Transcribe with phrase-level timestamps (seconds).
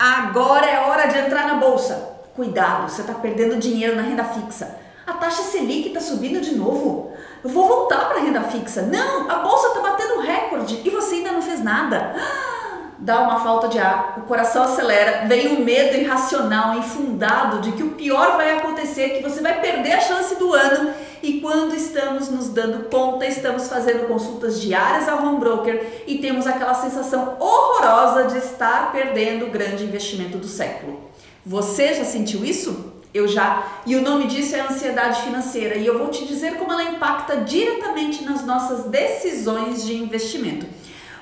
[0.00, 2.16] Agora é hora de entrar na bolsa.
[2.34, 4.78] Cuidado, você está perdendo dinheiro na renda fixa.
[5.06, 7.12] A taxa Selic está subindo de novo.
[7.44, 8.80] Eu vou voltar para a renda fixa.
[8.80, 12.14] Não, a bolsa está batendo recorde e você ainda não fez nada.
[12.98, 17.82] Dá uma falta de ar, o coração acelera, vem um medo irracional, infundado de que
[17.82, 22.28] o pior vai acontecer, que você vai perder a chance do ano e quando estamos
[22.28, 28.24] nos dando conta, estamos fazendo consultas diárias ao home broker e temos aquela sensação horrorosa
[28.24, 31.00] de estar perdendo o grande investimento do século.
[31.44, 32.92] Você já sentiu isso?
[33.12, 33.80] Eu já.
[33.84, 37.38] E o nome disso é ansiedade financeira e eu vou te dizer como ela impacta
[37.38, 40.66] diretamente nas nossas decisões de investimento.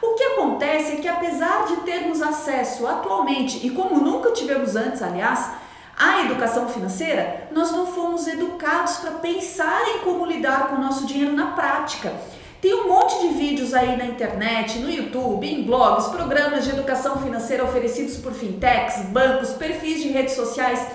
[0.02, 5.02] O que acontece é que apesar de termos acesso atualmente e como nunca tivemos antes,
[5.02, 5.50] aliás,
[5.98, 11.04] a educação financeira, nós não fomos educados para pensar em como lidar com o nosso
[11.06, 12.12] dinheiro na prática.
[12.60, 17.20] Tem um monte de vídeos aí na internet, no YouTube, em blogs, programas de educação
[17.20, 20.86] financeira oferecidos por fintechs, bancos, perfis de redes sociais.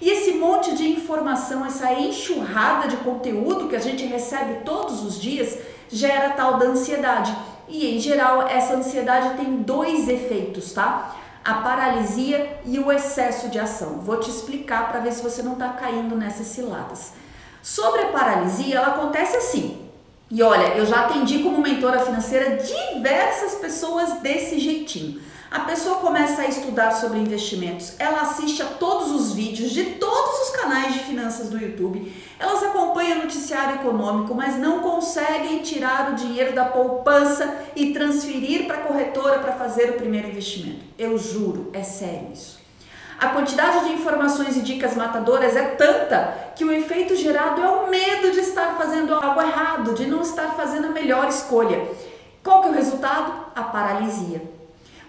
[0.00, 5.20] E esse monte de informação, essa enxurrada de conteúdo que a gente recebe todos os
[5.20, 7.36] dias, gera tal da ansiedade.
[7.68, 11.16] E em geral, essa ansiedade tem dois efeitos, tá?
[11.48, 14.00] A paralisia e o excesso de ação.
[14.00, 17.12] Vou te explicar para ver se você não está caindo nessas ciladas.
[17.62, 19.88] Sobre a paralisia, ela acontece assim.
[20.30, 25.22] E olha, eu já atendi como mentora financeira diversas pessoas desse jeitinho.
[25.50, 30.17] A pessoa começa a estudar sobre investimentos, ela assiste a todos os vídeos de todos
[30.17, 30.17] os
[30.78, 36.14] canais de finanças do YouTube, elas acompanham o noticiário econômico, mas não conseguem tirar o
[36.14, 40.84] dinheiro da poupança e transferir para a corretora para fazer o primeiro investimento.
[40.96, 42.58] Eu juro, é sério isso.
[43.18, 47.90] A quantidade de informações e dicas matadoras é tanta que o efeito gerado é o
[47.90, 51.84] medo de estar fazendo algo errado, de não estar fazendo a melhor escolha.
[52.44, 53.46] Qual que é o resultado?
[53.56, 54.40] A paralisia.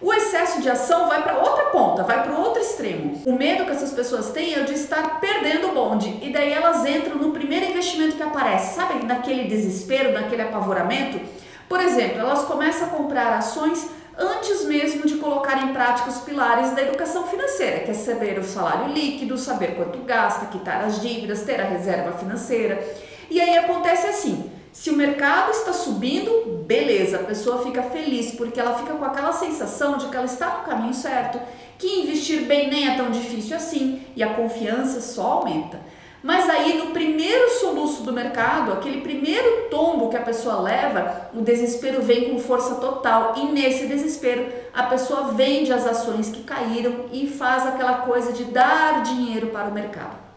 [0.01, 3.21] O excesso de ação vai para outra ponta, vai para o outro extremo.
[3.25, 6.85] O medo que essas pessoas têm é de estar perdendo o bonde e daí elas
[6.85, 9.05] entram no primeiro investimento que aparece, sabe?
[9.05, 11.19] Naquele desespero, naquele apavoramento.
[11.67, 16.71] Por exemplo, elas começam a comprar ações antes mesmo de colocar em prática os pilares
[16.71, 21.43] da educação financeira, que é saber o salário líquido, saber quanto gasta, quitar as dívidas,
[21.43, 22.83] ter a reserva financeira.
[23.29, 28.59] E aí acontece assim: se o mercado está subindo, beleza, a pessoa fica feliz porque
[28.59, 31.39] ela fica com aquela sensação de que ela está no caminho certo,
[31.77, 35.79] que investir bem nem é tão difícil assim e a confiança só aumenta.
[36.21, 41.41] Mas aí no primeiro soluço do mercado, aquele primeiro tombo que a pessoa leva, o
[41.41, 47.05] desespero vem com força total e nesse desespero a pessoa vende as ações que caíram
[47.11, 50.28] e faz aquela coisa de dar dinheiro para o mercado.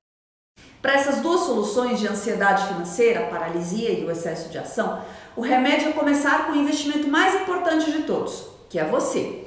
[0.82, 5.00] Para essas duas soluções de ansiedade financeira, paralisia e o excesso de ação,
[5.37, 9.44] o remédio é começar com o investimento mais importante de todos, que é você.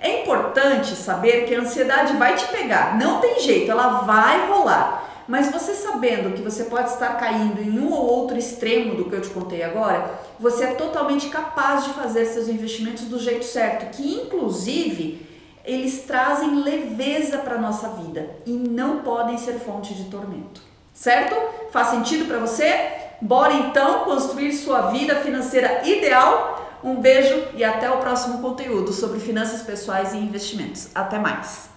[0.00, 5.24] É importante saber que a ansiedade vai te pegar, não tem jeito, ela vai rolar.
[5.26, 9.16] Mas você sabendo que você pode estar caindo em um ou outro extremo do que
[9.16, 10.08] eu te contei agora,
[10.38, 15.26] você é totalmente capaz de fazer seus investimentos do jeito certo, que inclusive
[15.64, 20.75] eles trazem leveza para nossa vida e não podem ser fonte de tormento.
[20.96, 21.36] Certo?
[21.70, 22.90] Faz sentido para você?
[23.20, 26.78] Bora então construir sua vida financeira ideal?
[26.82, 30.88] Um beijo e até o próximo conteúdo sobre finanças pessoais e investimentos.
[30.94, 31.75] Até mais!